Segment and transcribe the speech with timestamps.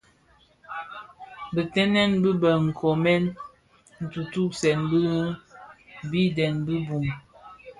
[1.53, 3.23] Bitenmen bi bë nkomèn
[4.03, 5.03] ntutusèn dhi
[6.11, 7.07] biden bi bum,